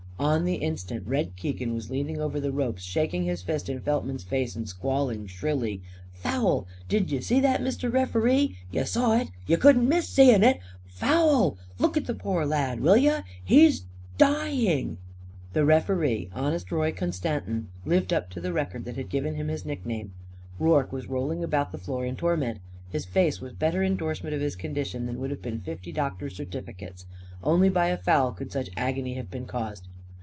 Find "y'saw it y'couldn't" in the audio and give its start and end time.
8.69-9.89